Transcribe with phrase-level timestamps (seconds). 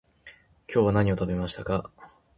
[0.67, 1.91] 今日は何を食べましたか？